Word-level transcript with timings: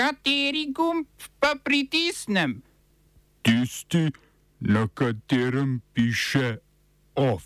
Kateri 0.00 0.72
gumb 0.72 1.04
pa 1.36 1.54
pritisnem? 1.64 2.62
Tisti, 3.42 4.08
na 4.60 4.88
katerem 4.88 5.80
piše 5.92 6.56
OF. 7.14 7.44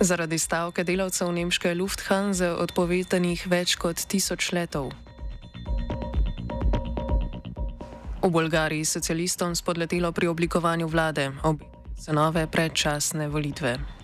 Zaradi 0.00 0.38
stavke 0.38 0.82
delavcev 0.82 1.30
nemške 1.30 1.74
Lufthansa 1.78 2.56
odpovedanih 2.58 3.46
več 3.46 3.76
kot 3.78 4.02
tisoč 4.02 4.50
letov. 4.50 4.90
V 8.18 8.30
Bolgariji 8.34 8.82
socialistom 8.82 9.54
spodletelo 9.54 10.10
pri 10.10 10.26
oblikovanju 10.26 10.90
vlade, 10.90 11.30
obetajo 11.46 11.78
se 11.98 12.12
nove 12.12 12.46
predčasne 12.46 13.28
volitve. 13.28 13.97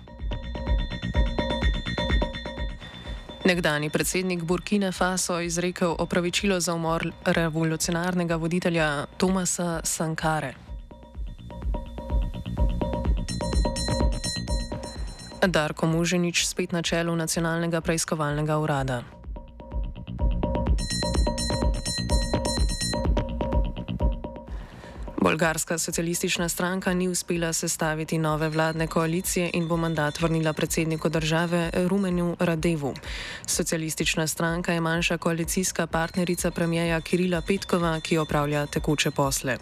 Nekdani 3.44 3.90
predsednik 3.90 4.42
Burkine 4.42 4.92
Faso 4.92 5.38
je 5.38 5.46
izrekel 5.46 5.94
opravičilo 5.98 6.60
za 6.60 6.74
umor 6.74 7.10
revolucionarnega 7.24 8.36
voditelja 8.36 9.06
Tomasa 9.16 9.80
Sankare. 9.84 10.54
Darko 15.46 15.86
Muženič 15.86 16.46
spet 16.46 16.72
na 16.72 16.82
čelu 16.82 17.16
nacionalnega 17.16 17.80
preiskovalnega 17.80 18.58
urada. 18.58 19.13
Bolgarska 25.24 25.78
socialistična 25.78 26.48
stranka 26.48 26.94
ni 26.94 27.08
uspela 27.08 27.52
sestaviti 27.52 28.18
nove 28.18 28.48
vladne 28.48 28.86
koalicije 28.86 29.50
in 29.54 29.68
bo 29.68 29.76
mandat 29.76 30.20
vrnila 30.20 30.52
predsedniku 30.52 31.08
države 31.08 31.70
Rumenu 31.74 32.36
Radevu. 32.38 32.94
Socialistična 33.46 34.26
stranka 34.26 34.72
je 34.72 34.80
manjša 34.80 35.18
koalicijska 35.18 35.86
partnerica 35.86 36.50
premijeja 36.50 37.00
Kirila 37.00 37.40
Petkova, 37.40 38.00
ki 38.00 38.18
opravlja 38.18 38.66
tekoče 38.66 39.10
posle. 39.10 39.56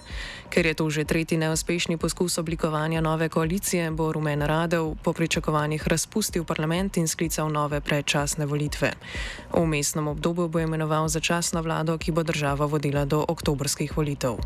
Ker 0.50 0.66
je 0.66 0.74
to 0.74 0.90
že 0.90 1.04
tretji 1.04 1.38
neuspešni 1.38 1.96
poskus 1.96 2.38
oblikovanja 2.38 3.00
nove 3.00 3.28
koalicije, 3.28 3.90
bo 3.90 4.12
Rumen 4.12 4.42
Radev 4.42 4.94
po 5.02 5.12
pričakovanjih 5.12 5.88
razpustil 5.88 6.44
parlament 6.44 6.96
in 6.96 7.08
sklical 7.08 7.52
nove 7.52 7.80
predčasne 7.80 8.46
volitve. 8.46 8.92
V 9.54 9.66
mestnem 9.66 10.08
obdobju 10.08 10.48
bo 10.48 10.58
imenoval 10.58 11.08
začasno 11.08 11.62
vlado, 11.62 11.98
ki 11.98 12.12
bo 12.12 12.22
državo 12.22 12.66
vodila 12.66 13.04
do 13.04 13.24
oktobrskih 13.28 13.96
volitev. 13.96 14.36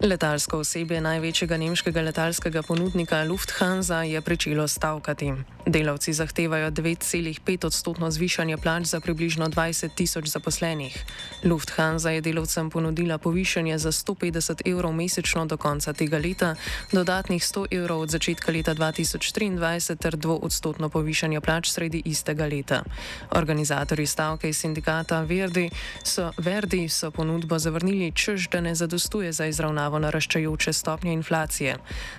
Letalsko 0.00 0.58
osebje 0.64 1.00
največjega 1.00 1.56
nemškega 1.60 2.00
letalskega 2.00 2.62
ponudnika 2.62 3.24
Lufthansa 3.24 4.02
je 4.02 4.20
pričelo 4.20 4.68
stavkati. 4.68 5.32
Delavci 5.66 6.12
zahtevajo 6.12 6.70
9,5 6.70 7.66
odstotno 7.66 8.10
zvišanje 8.10 8.56
plač 8.56 8.84
za 8.84 9.00
približno 9.00 9.48
20 9.48 9.88
tisoč 9.94 10.26
zaposlenih. 10.26 11.04
Lufthansa 11.44 12.10
je 12.10 12.20
delavcem 12.20 12.70
ponudila 12.70 13.18
povišanje 13.18 13.78
za 13.78 13.92
150 13.92 14.64
evrov 14.64 14.92
mesečno 14.92 15.44
do 15.46 15.56
konca 15.56 15.92
tega 15.92 16.18
leta, 16.18 16.54
dodatnih 16.92 17.42
100 17.42 17.66
evrov 17.70 18.00
od 18.00 18.10
začetka 18.10 18.52
leta 18.52 18.74
2023 18.74 19.96
ter 19.96 20.16
2 20.16 20.38
odstotno 20.42 20.88
povišanje 20.88 21.40
plač 21.40 21.70
sredi 21.70 22.02
istega 22.04 22.46
leta. 22.46 22.82
Organizatorji 23.30 24.06
stavke 24.06 24.48
iz 24.48 24.56
sindikata 24.56 25.20
Verdi 25.20 25.70
so, 26.04 26.32
Verdi 26.38 26.88
so 26.88 27.10
ponudbo 27.10 27.58
zavrnili, 27.58 28.12
čež 28.12 28.48
da 28.48 28.60
ne 28.60 28.74
zadostuje 28.74 29.32
za 29.32 29.46
izravnavo 29.46 29.98
naraščajoče 29.98 30.72
stopnje 30.72 31.12
inflacije. 31.12 31.76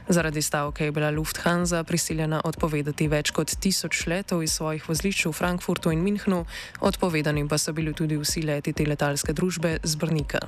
Zaradi 0.09 0.42
stavke 0.42 0.86
je 0.86 0.92
bila 0.92 1.09
Lufthansa 1.09 1.83
prisiljena 1.83 2.42
odpovedati 2.44 3.08
več 3.08 3.31
kot 3.31 3.41
tisoč 3.50 4.06
letov 4.08 4.44
iz 4.44 4.53
svojih 4.53 4.86
vozlišč 4.89 5.25
v 5.25 5.34
Frankfurtu 5.34 5.89
in 5.92 6.03
Münchnu, 6.06 6.45
odpovedani 6.82 7.48
pa 7.48 7.58
so 7.58 7.73
bili 7.73 7.93
tudi 7.93 8.17
vsi 8.17 8.45
leti 8.45 8.73
te 8.73 8.86
letalske 8.86 9.33
družbe 9.33 9.80
z 9.83 9.95
Brnika. 9.95 10.39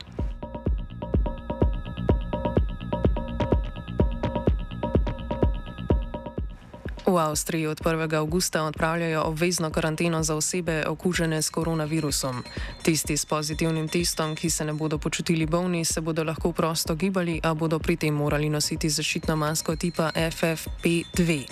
V 7.14 7.18
Avstriji 7.20 7.68
od 7.68 7.82
1. 7.82 8.16
avgusta 8.16 8.64
odpravljajo 8.64 9.22
obvezno 9.22 9.70
karanteno 9.70 10.24
za 10.24 10.36
osebe 10.36 10.84
okužene 10.88 11.42
s 11.42 11.50
koronavirusom. 11.50 12.44
Tisti 12.82 13.18
s 13.18 13.26
pozitivnim 13.26 13.88
testom, 13.88 14.36
ki 14.36 14.50
se 14.50 14.66
ne 14.66 14.74
bodo 14.74 14.98
počutili 14.98 15.46
bolni, 15.46 15.86
se 15.86 16.02
bodo 16.02 16.24
lahko 16.24 16.52
prosto 16.52 16.96
gibali, 16.96 17.40
a 17.44 17.54
bodo 17.54 17.80
pri 17.80 17.96
tem 17.98 18.14
morali 18.14 18.50
nositi 18.50 18.90
zaščitno 18.90 19.36
masko 19.36 19.76
tipa 19.76 20.10
FFP2. 20.16 21.44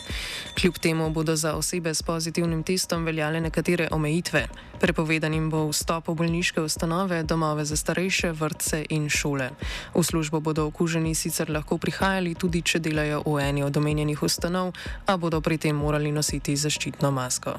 Kljub 0.57 0.77
temu 0.81 1.09
bodo 1.09 1.35
za 1.35 1.53
osebe 1.53 1.93
s 1.93 2.01
pozitivnim 2.01 2.63
testom 2.63 3.05
veljale 3.05 3.41
nekatere 3.41 3.87
omejitve. 3.91 4.47
Prepovedanim 4.81 5.53
bo 5.53 5.69
vstop 5.69 6.09
v 6.09 6.15
bolniške 6.17 6.61
ustanove, 6.61 7.21
domove 7.23 7.65
za 7.69 7.77
starejše, 7.77 8.33
vrtce 8.33 8.81
in 8.89 9.09
šole. 9.13 9.53
V 9.93 10.01
službo 10.01 10.41
bodo 10.41 10.65
okuženi 10.65 11.13
sicer 11.13 11.53
lahko 11.53 11.77
prihajali 11.77 12.33
tudi, 12.33 12.65
če 12.65 12.81
delajo 12.81 13.21
v 13.21 13.45
eni 13.45 13.61
od 13.61 13.77
omenjenih 13.77 14.17
ustanov, 14.25 14.73
a 15.05 15.17
bodo 15.21 15.37
pri 15.37 15.61
tem 15.61 15.77
morali 15.77 16.09
nositi 16.09 16.57
zaščitno 16.57 17.13
masko. 17.13 17.53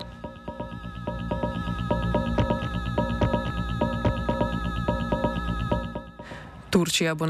Turčija 6.73 7.15
bo 7.15 7.27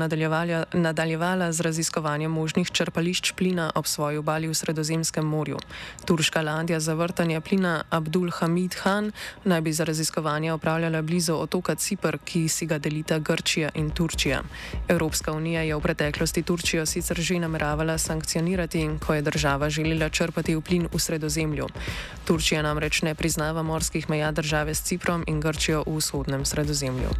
nadaljevala 0.72 1.52
z 1.52 1.60
raziskovanjem 1.60 2.30
možnih 2.30 2.70
črpališč 2.70 3.32
plina 3.32 3.72
ob 3.74 3.86
svoji 3.86 4.18
obali 4.18 4.46
v 4.46 4.54
Sredozemskem 4.54 5.26
morju. 5.26 5.58
Turška 6.04 6.42
ladja 6.42 6.80
za 6.80 6.94
vrtanje 6.94 7.40
plina 7.40 7.82
Abdul 7.90 8.30
Hamid 8.30 8.74
Han 8.82 9.10
naj 9.44 9.60
bi 9.60 9.72
za 9.72 9.84
raziskovanje 9.84 10.52
opravljala 10.52 11.02
blizu 11.02 11.34
otoka 11.34 11.74
Cipr, 11.74 12.18
ki 12.24 12.48
si 12.48 12.66
ga 12.66 12.78
delita 12.78 13.18
Grčija 13.18 13.70
in 13.74 13.90
Turčija. 13.90 14.42
Evropska 14.88 15.32
unija 15.32 15.62
je 15.62 15.76
v 15.76 15.80
preteklosti 15.80 16.42
Turčijo 16.42 16.86
sicer 16.86 17.20
že 17.20 17.38
nameravala 17.38 17.98
sankcionirati, 17.98 18.90
ko 19.06 19.14
je 19.14 19.22
država 19.22 19.70
želela 19.70 20.08
črpati 20.08 20.60
plin 20.60 20.88
v 20.92 20.98
Sredozemlju. 20.98 21.66
Turčija 22.24 22.62
namreč 22.62 23.02
ne 23.02 23.14
priznava 23.14 23.62
morskih 23.62 24.10
meja 24.10 24.30
države 24.30 24.74
s 24.74 24.82
Ciprom 24.82 25.24
in 25.26 25.40
Grčijo 25.40 25.82
v 25.86 25.96
vzhodnem 25.96 26.44
Sredozemlju. 26.44 27.10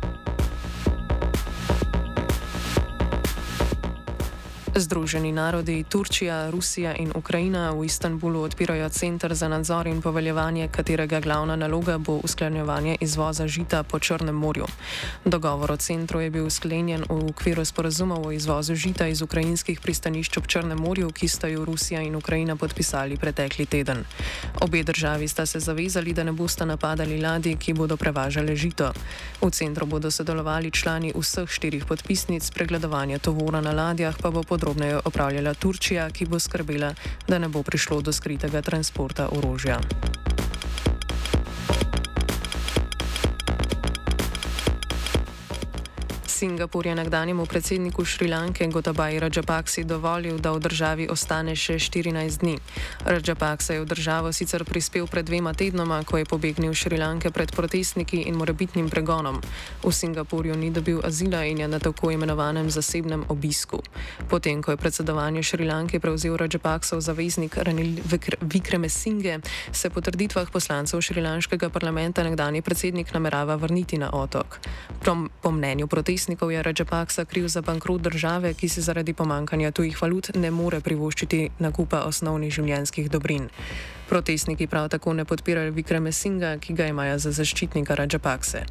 Združeni 4.75 5.33
narodi, 5.33 5.85
Turčija, 5.85 6.51
Rusija 6.51 6.95
in 6.97 7.13
Ukrajina 7.15 7.71
v 7.71 7.85
Istanbulu 7.85 8.41
odpirajo 8.43 8.89
centr 8.89 9.35
za 9.35 9.49
nadzor 9.49 9.87
in 9.87 10.01
poveljevanje, 10.03 10.69
katerega 10.69 11.21
glavna 11.21 11.57
naloga 11.57 11.99
bo 11.99 12.13
usklanjevanje 12.25 12.97
izvoza 13.01 13.47
žita 13.49 13.83
po 13.83 13.99
Črnem 13.99 14.35
morju. 14.35 14.65
Dogovor 15.25 15.73
o 15.73 15.77
centru 15.77 16.21
je 16.21 16.31
bil 16.31 16.51
sklenjen 16.51 17.05
v 17.09 17.29
okviru 17.29 17.65
sporazumov 17.65 18.27
o 18.27 18.33
izvozu 18.33 18.75
žita 18.75 19.07
iz 19.07 19.23
ukrajinskih 19.23 19.81
pristanišč 19.81 20.37
ob 20.37 20.47
Črnem 20.47 20.79
morju, 20.79 21.11
ki 21.13 21.29
sta 21.29 21.49
jo 21.53 21.65
Rusija 21.65 22.01
in 22.01 22.17
Ukrajina 22.17 22.57
podpisali 22.57 23.17
pretekli 23.17 23.67
teden. 23.67 24.05
Obe 24.61 24.83
državi 24.83 25.29
sta 25.29 25.47
se 25.47 25.61
zavezali, 25.61 26.13
da 26.13 26.25
ne 26.25 26.33
bosta 26.33 26.65
napadali 26.65 27.21
ladij, 27.21 27.57
ki 27.57 27.73
bodo 27.73 27.97
prevažale 27.97 28.57
žito. 28.57 28.93
V 29.43 29.51
centru 29.51 29.87
bodo 29.87 30.11
sodelovali 30.11 30.71
člani 30.71 31.13
vseh 31.13 31.49
štirih 31.49 31.85
podpisnic, 31.85 32.51
pregledovanje 32.51 33.19
tovora 33.19 33.61
na 33.61 33.73
ladjah 33.73 34.17
pa 34.23 34.31
bo 34.31 34.43
pod 34.43 34.62
podrobneje 34.63 35.01
opravljala 35.05 35.55
Turčija, 35.55 36.11
ki 36.11 36.27
bo 36.31 36.39
skrbela, 36.39 36.95
da 37.29 37.39
ne 37.39 37.49
bo 37.49 37.63
prišlo 37.63 38.01
do 38.01 38.13
skritega 38.13 38.63
transporta 38.63 39.29
orožja. 39.35 39.81
Singapur 46.43 46.87
je 46.87 46.95
nekdanjemu 46.95 47.47
predsedniku 47.47 48.05
Šrilanke 48.05 48.67
Gotabaji 48.67 49.21
Rajapaksi 49.21 49.85
dovolil, 49.85 50.43
da 50.43 50.51
v 50.51 50.59
državi 50.59 51.07
ostane 51.07 51.55
še 51.55 51.79
14 51.79 52.43
dni. 52.43 52.59
Rajapaksa 53.07 53.79
je 53.79 53.83
v 53.83 53.87
državo 53.87 54.33
sicer 54.35 54.67
prispel 54.67 55.07
pred 55.07 55.23
dvema 55.23 55.55
tednoma, 55.55 56.03
ko 56.03 56.19
je 56.19 56.27
pobegnil 56.27 56.75
Šrilanke 56.75 57.31
pred 57.31 57.55
protestniki 57.55 58.27
in 58.27 58.35
morebitnim 58.35 58.91
pregonom. 58.91 59.39
V 59.87 59.93
Singapurju 59.95 60.59
ni 60.59 60.75
dobil 60.75 60.99
azila 61.07 61.45
in 61.47 61.63
je 61.63 61.69
na 61.71 61.79
tako 61.79 62.11
imenovanem 62.11 62.75
zasebnem 62.75 63.23
obisku. 63.31 63.79
Potem, 64.27 64.59
ko 64.67 64.75
je 64.75 64.83
predsedovanje 64.83 65.47
Šrilanke 65.47 66.03
prevzel 66.03 66.35
Rajapaksov 66.35 67.07
zaveznik 67.07 67.55
Ranil 67.55 68.03
Vikreme 68.43 68.91
Singe, 68.91 69.39
se 69.71 69.95
po 69.95 70.03
trditvah 70.03 70.51
poslancev 70.51 70.99
šrilanškega 71.07 71.71
parlamenta 71.71 72.27
nekdani 72.27 72.67
predsednik 72.67 73.15
namerava 73.15 73.55
vrniti 73.55 73.95
na 73.95 74.11
otok. 74.11 74.59
Po 75.43 75.51
mnenju 75.51 75.87
protestnikov, 75.87 76.32
protestnikov 76.33 76.53
je 76.53 76.63
Rajapaksa 76.63 77.25
kriv 77.25 77.49
za 77.49 77.61
bankrot 77.61 78.01
države, 78.01 78.55
ki 78.55 78.69
se 78.69 78.81
zaradi 78.81 79.13
pomankanja 79.13 79.71
tujih 79.71 80.03
valut 80.03 80.31
ne 80.35 80.51
more 80.51 80.81
privoščiti 80.81 81.51
nakupa 81.59 82.05
osnovnih 82.09 82.53
življenjskih 82.53 83.11
dobrin. 83.11 83.51
Protestniki 84.09 84.67
prav 84.67 84.89
tako 84.89 85.13
ne 85.13 85.25
podpirajo 85.25 85.73
Vikreme 85.73 86.13
Singa, 86.13 86.57
ki 86.59 86.73
ga 86.73 86.87
imajo 86.87 87.19
za 87.19 87.33
zaščitnika 87.33 87.95
Rajapakse. 87.95 88.65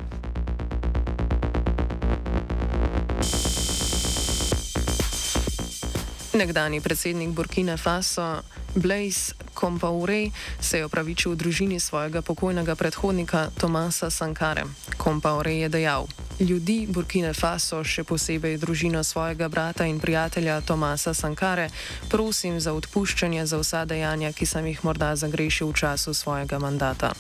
Nekdani 6.34 6.82
predsednik 6.82 7.30
Burkine 7.30 7.78
Faso 7.78 8.42
Blaise 8.76 9.36
Compaoré 9.54 10.32
se 10.60 10.78
je 10.78 10.86
opravičil 10.86 11.36
družini 11.36 11.80
svojega 11.80 12.22
pokojnega 12.22 12.76
predhodnika 12.76 13.52
Tomasa 13.60 14.10
Sankare. 14.10 14.66
Compaoré 14.98 15.60
je 15.62 15.70
dejal: 15.70 16.08
Ljudi 16.42 16.88
Burkine 16.90 17.36
Faso, 17.38 17.84
še 17.86 18.02
posebej 18.02 18.56
družino 18.58 19.04
svojega 19.06 19.46
brata 19.46 19.86
in 19.86 20.00
prijatelja 20.02 20.56
Tomasa 20.66 21.14
Sankare, 21.14 21.68
prosim 22.10 22.58
za 22.60 22.74
odpuščanje 22.74 23.46
za 23.46 23.60
vsa 23.62 23.86
dejanja, 23.86 24.32
ki 24.34 24.46
sem 24.50 24.66
jih 24.66 24.82
morda 24.82 25.14
zagrešil 25.16 25.70
v 25.70 25.78
času 25.78 26.14
svojega 26.18 26.58
mandata. 26.58 27.14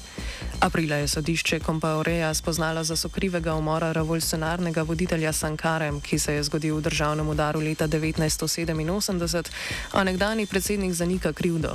Aprila 0.61 0.95
je 0.95 1.07
sodišče 1.07 1.59
Compaoreja 1.59 2.33
spoznalo 2.33 2.83
za 2.83 2.95
sokrivega 2.95 3.55
umora 3.55 3.91
revolucionarnega 3.91 4.81
voditelja 4.81 5.33
Sankare, 5.33 5.91
ki 6.03 6.19
se 6.19 6.33
je 6.33 6.43
zgodil 6.43 6.75
v 6.77 6.81
državnem 6.81 7.29
udaru 7.29 7.59
leta 7.59 7.87
1987, 7.87 9.49
a 9.91 10.03
nekdani 10.03 10.45
predsednik 10.45 10.93
zanika 10.93 11.33
krivdo. 11.33 11.73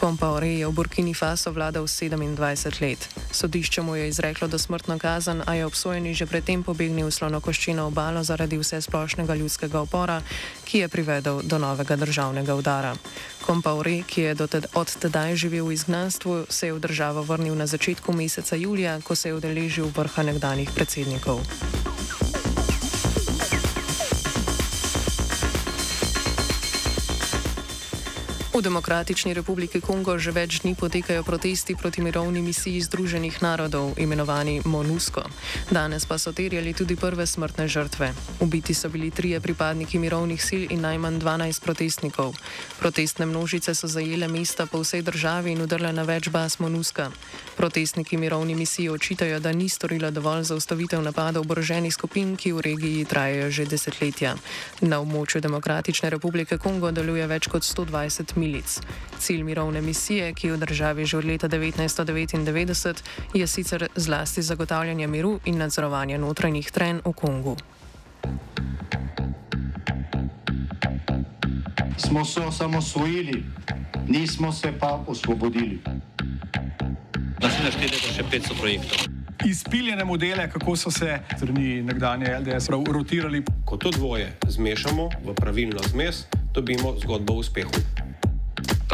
Compaore 0.00 0.48
je 0.48 0.66
v 0.66 0.72
Burkini 0.72 1.14
Faso 1.14 1.52
vladal 1.52 1.88
27 1.88 2.80
let. 2.80 3.08
Sodišče 3.32 3.82
mu 3.82 3.96
je 3.96 4.08
izreklo 4.08 4.48
dosmrtno 4.48 4.98
kazen, 4.98 5.42
a 5.46 5.54
je 5.54 5.66
obsojeni 5.66 6.14
že 6.14 6.26
predtem 6.26 6.62
pobegnil 6.62 7.06
v 7.06 7.16
slonokoščino 7.16 7.86
obalo 7.86 8.24
zaradi 8.24 8.58
vse 8.58 8.80
splošnega 8.80 9.34
ljudskega 9.34 9.80
opora, 9.80 10.20
ki 10.64 10.78
je 10.78 10.88
privedel 10.88 11.40
do 11.42 11.58
novega 11.58 11.96
državnega 11.96 12.54
udara. 12.54 12.96
Compaore, 13.46 14.02
ki 14.02 14.20
je 14.20 14.36
od 14.74 14.88
tedaj 14.98 15.36
živel 15.38 15.70
v 15.70 15.78
izgnanstvu, 15.78 16.50
se 16.50 16.66
je 16.66 16.74
v 16.74 16.82
državo 16.82 17.22
vrnil 17.22 17.54
na 17.54 17.66
začetku 17.66 18.12
meseca 18.12 18.56
julija, 18.58 18.98
ko 19.00 19.14
se 19.14 19.28
je 19.28 19.38
udeležil 19.38 19.86
vrha 19.94 20.22
nekdanjih 20.22 20.70
predsednikov. 20.74 21.38
V 28.56 28.64
Demokratični 28.64 29.36
republiki 29.36 29.84
Kongo 29.84 30.16
že 30.16 30.32
več 30.32 30.64
dni 30.64 30.72
potekajo 30.72 31.20
protesti 31.20 31.76
proti 31.76 32.00
mirovni 32.00 32.40
misiji 32.40 32.80
Združenih 32.88 33.44
narodov, 33.44 33.92
imenovani 34.00 34.64
MONUSCO. 34.64 35.28
Danes 35.68 36.08
pa 36.08 36.16
so 36.16 36.32
terjali 36.32 36.72
tudi 36.72 36.96
prve 36.96 37.28
smrtne 37.28 37.68
žrtve. 37.68 38.16
Ubiti 38.40 38.72
so 38.72 38.88
bili 38.88 39.12
trije 39.12 39.44
pripadniki 39.44 40.00
mirovnih 40.00 40.40
sil 40.40 40.64
in 40.72 40.80
najmanj 40.80 41.20
12 41.20 41.60
protestnikov. 41.60 42.32
Protestne 42.80 43.28
množice 43.28 43.76
so 43.76 43.92
zajele 43.92 44.24
mesta 44.24 44.64
po 44.64 44.80
vsej 44.80 45.04
državi 45.04 45.52
in 45.52 45.60
udrle 45.60 45.92
na 45.92 46.08
več 46.08 46.32
baz 46.32 46.56
MONUSCO. 46.56 47.12
Protestniki 47.60 48.16
mirovni 48.16 48.56
misiji 48.56 48.88
očitajo, 48.88 49.36
da 49.36 49.52
ni 49.52 49.68
storila 49.68 50.08
dovolj 50.08 50.48
za 50.48 50.56
ustavitev 50.56 51.04
napadov 51.04 51.44
oboroženih 51.44 51.92
skupin, 51.92 52.36
ki 52.40 52.56
v 52.56 52.64
regiji 52.72 53.04
trajajo 53.04 53.52
že 53.52 53.68
desetletja. 53.68 54.32
Na 54.80 55.04
območju 55.04 55.44
Demokratične 55.44 56.08
republike 56.08 56.56
Kongo 56.56 56.88
deluje 56.88 57.26
več 57.28 57.52
kot 57.52 57.60
120 57.60 58.32
milijonov 58.32 58.45
milic. 58.46 58.80
Cilj 59.18 59.42
mirovne 59.42 59.82
misije, 59.82 60.30
ki 60.34 60.46
je 60.46 60.52
v 60.52 60.62
državi 60.62 61.06
že 61.06 61.18
od 61.18 61.24
leta 61.24 61.48
1999, 61.48 63.02
je 63.34 63.46
sicer 63.46 63.88
zlasti 63.96 64.42
zagotavljanje 64.42 65.06
miru 65.06 65.40
in 65.44 65.58
nadzorovanje 65.58 66.18
notranjih 66.18 66.70
tren 66.70 67.00
v 67.04 67.12
Kongu. 67.12 67.56
Smo 71.98 72.24
se 72.24 72.40
osamosvojili, 72.40 73.42
nismo 74.08 74.52
se 74.52 74.72
pa 74.80 75.02
osvobodili. 75.06 75.80
Naslednje 77.42 77.70
število 77.70 78.06
je 78.06 78.14
še 78.14 78.24
500 78.30 78.60
projektov. 78.60 78.98
Izpiljene 79.46 80.04
modele, 80.04 80.48
kako 80.50 80.76
so 80.76 80.90
se 80.90 81.18
strani 81.36 81.82
nekdanje 81.82 82.32
LDS 82.40 82.68
rotirali. 82.68 83.42
Ko 83.64 83.76
to 83.76 83.90
dvoje 83.90 84.32
zmešamo 84.48 85.08
v 85.24 85.34
pravilno 85.34 85.82
zmes, 85.92 86.24
dobimo 86.54 86.96
zgodbo 87.00 87.36
o 87.36 87.44
uspehu. 87.44 87.95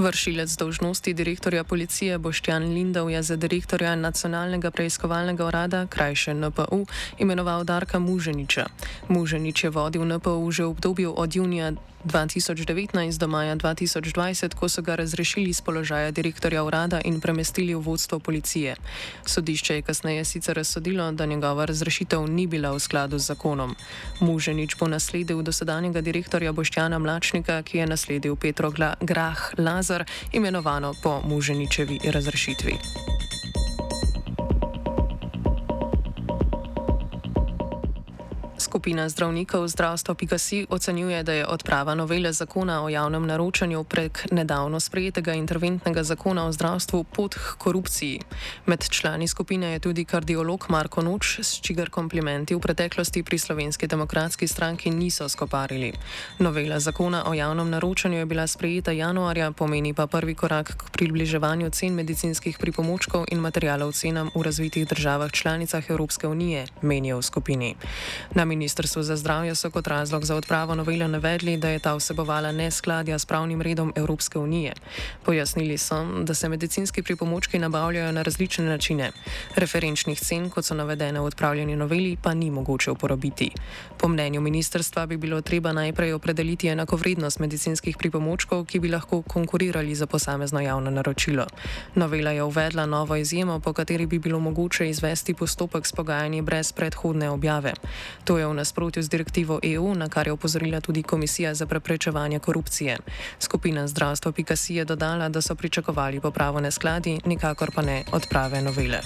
Vršilec 0.00 0.56
dožnosti 0.56 1.12
direktorja 1.14 1.64
policije 1.64 2.18
Boštjan 2.18 2.72
Lindov 2.72 3.10
je 3.10 3.22
za 3.22 3.36
direktorja 3.36 3.92
nacionalnega 3.96 4.70
preiskovalnega 4.70 5.44
urada, 5.44 5.86
krajše 5.86 6.34
NPU, 6.34 6.86
imenoval 7.18 7.64
Darka 7.64 7.98
Muženiča. 7.98 8.64
Muženič 9.08 9.64
je 9.64 9.70
vodil 9.70 10.08
NPU 10.08 10.50
že 10.50 10.64
v 10.64 10.72
obdobju 10.72 11.12
od 11.16 11.36
junija 11.36 11.72
2019 12.04 13.18
do 13.18 13.28
maja 13.28 13.56
2020, 13.56 14.54
ko 14.54 14.68
so 14.68 14.82
ga 14.82 14.94
razrešili 14.94 15.52
z 15.52 15.60
položaja 15.60 16.10
direktorja 16.10 16.64
urada 16.64 17.00
in 17.04 17.20
premestili 17.20 17.74
v 17.74 17.80
vodstvo 17.80 18.18
policije. 18.18 18.76
Sodišče 19.26 19.74
je 19.74 19.82
kasneje 19.82 20.24
sicer 20.24 20.56
razsodilo, 20.56 21.12
da 21.12 21.26
njegova 21.26 21.64
razrešitev 21.64 22.26
ni 22.26 22.46
bila 22.46 22.72
v 22.72 22.80
skladu 22.80 23.18
z 23.18 23.26
zakonom. 23.26 23.76
Muženič 24.20 24.76
bo 24.76 24.88
nasledil 24.88 25.42
dosedanjega 25.42 26.00
direktorja 26.00 26.52
Boštjana 26.52 26.98
Mlačnika, 26.98 27.62
ki 27.62 27.78
je 27.78 27.86
nasledil 27.86 28.36
Petro 28.36 28.70
Grah 29.00 29.40
Lazar, 29.58 30.04
imenovano 30.32 30.94
po 31.02 31.20
Muženičevi 31.24 32.00
razrešitvi. 32.04 33.09
Skupina 38.80 39.08
zdravnikov 39.08 39.68
zdravstva.si 39.68 40.66
ocenjuje, 40.70 41.22
da 41.22 41.32
je 41.32 41.46
odprava 41.46 41.94
novele 41.94 42.32
zakona 42.32 42.80
o 42.84 42.88
javnem 42.88 43.26
naročanju 43.26 43.84
prek 43.84 44.32
nedavno 44.32 44.80
sprejetega 44.80 45.34
interventnega 45.34 46.02
zakona 46.02 46.46
o 46.46 46.52
zdravstvu 46.52 47.04
pot 47.04 47.34
k 47.34 47.58
korupciji. 47.58 48.20
Med 48.66 48.88
člani 48.88 49.28
skupine 49.28 49.72
je 49.72 49.78
tudi 49.78 50.04
kardiolog 50.04 50.64
Marko 50.68 51.02
Noč, 51.02 51.38
s 51.42 51.60
čigar 51.60 51.90
komplimenti 51.90 52.54
v 52.54 52.60
preteklosti 52.60 53.22
pri 53.22 53.38
slovenski 53.38 53.86
demokratski 53.86 54.48
stranki 54.48 54.90
niso 54.90 55.28
skoparili. 55.28 55.92
Novela 56.38 56.80
zakona 56.80 57.24
o 57.28 57.34
javnem 57.34 57.70
naročanju 57.70 58.18
je 58.18 58.26
bila 58.26 58.46
sprejeta 58.46 58.92
januarja, 58.92 59.52
pomeni 59.52 59.92
pa 59.94 60.06
prvi 60.06 60.34
korak 60.34 60.72
k 60.76 60.90
približevanju 60.90 61.70
cen 61.70 61.92
medicinskih 61.94 62.58
pripomočkov 62.58 63.28
in 63.28 63.44
materijalov 63.44 63.92
cenam 63.92 64.30
v 64.34 64.42
razvitih 64.42 64.88
državah 64.88 65.30
članicah 65.30 65.90
Evropske 65.90 66.28
unije, 66.28 66.66
menijo 66.82 67.18
v 67.18 67.22
skupini. 67.22 67.76
Na 68.34 68.44
Ministrstvu 68.44 68.69
za 69.02 69.16
zdravje 69.16 69.54
so 69.54 69.70
kot 69.70 69.86
razlog 69.86 70.24
za 70.24 70.36
odpravo 70.36 70.74
novele 70.74 71.08
navedli, 71.08 71.56
da 71.56 71.68
je 71.68 71.78
ta 71.78 71.94
vsebovala 71.94 72.52
neskladja 72.52 73.18
s 73.18 73.26
pravnim 73.26 73.62
redom 73.62 73.92
Evropske 73.96 74.38
unije. 74.38 74.72
Pojasnili 75.24 75.78
so, 75.78 76.04
da 76.22 76.34
se 76.34 76.48
medicinski 76.48 77.02
pripomočki 77.02 77.58
nabavljajo 77.58 78.12
na 78.12 78.22
različne 78.22 78.64
načine. 78.64 79.10
Referenčnih 79.56 80.20
cen, 80.20 80.50
kot 80.50 80.64
so 80.64 80.74
navedene 80.74 81.20
v 81.20 81.24
odpravljeni 81.24 81.76
noveli, 81.76 82.16
pa 82.22 82.34
ni 82.34 82.50
mogoče 82.50 82.90
uporabiti. 82.90 83.50
Po 83.98 84.08
mnenju 84.08 84.40
ministrstva 84.40 85.06
bi 85.06 85.16
bilo 85.16 85.40
treba 85.40 85.72
najprej 85.72 86.12
opredeliti 86.12 86.68
enakovrednost 86.68 87.38
medicinskih 87.38 87.96
pripomočkov, 87.96 88.64
ki 88.64 88.78
bi 88.80 88.88
lahko 88.88 89.22
konkurirali 89.22 89.94
za 89.94 90.06
posamezno 90.06 90.60
javno 90.60 90.90
naročilo. 90.90 91.46
Novela 91.94 92.30
je 92.30 92.42
uvedla 92.42 92.86
novo 92.86 93.16
izjemo, 93.16 93.60
po 93.60 93.72
kateri 93.72 94.06
bi 94.06 94.18
bilo 94.18 94.38
mogoče 94.40 94.90
izvesti 94.90 95.34
postopek 95.34 95.86
s 95.86 95.92
pogajanji 95.92 96.42
brez 96.42 96.72
predhodne 96.72 97.30
objave. 97.30 97.72
To 98.24 98.38
je 98.38 98.46
v 98.46 98.54
nasprotju 98.60 99.02
z 99.02 99.08
direktivo 99.08 99.60
EU, 99.62 99.94
na 99.94 100.08
kar 100.08 100.28
je 100.28 100.32
opozorila 100.36 100.80
tudi 100.80 101.02
Komisija 101.02 101.54
za 101.54 101.66
preprečevanje 101.66 102.38
korupcije. 102.38 102.98
Skupina 103.40 103.88
zdravstva 103.88 104.32
Pikasi 104.32 104.74
je 104.74 104.84
dodala, 104.84 105.28
da 105.28 105.40
so 105.40 105.54
pričakovali 105.54 106.20
popravo 106.20 106.60
neskladi, 106.60 107.20
nikakor 107.24 107.72
pa 107.74 107.82
ne 107.82 108.04
odprave 108.12 108.62
novele. 108.62 109.00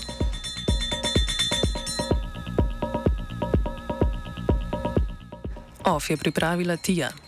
OF 5.85 6.11
je 6.11 6.17
pripravila 6.17 6.77
Tija. 6.77 7.15